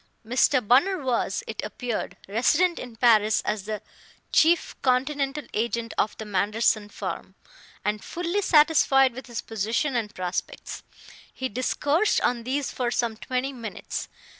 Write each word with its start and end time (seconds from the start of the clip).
Mr. 0.25 0.67
Bunner 0.67 0.97
was, 0.97 1.43
it 1.45 1.61
appeared, 1.63 2.17
resident 2.27 2.79
in 2.79 2.95
Paris 2.95 3.39
as 3.41 3.65
the 3.65 3.83
chief 4.31 4.75
Continental 4.81 5.45
agent 5.53 5.93
of 5.95 6.17
the 6.17 6.25
Manderson 6.25 6.89
firm, 6.89 7.35
and 7.85 8.03
fully 8.03 8.41
satisfied 8.41 9.13
with 9.13 9.27
his 9.27 9.43
position 9.43 9.95
and 9.95 10.15
prospects. 10.15 10.81
He 11.31 11.49
discoursed 11.49 12.19
on 12.21 12.41
these 12.45 12.71
for 12.71 12.89
some 12.89 13.15
twenty 13.15 13.53
minutes. 13.53 14.09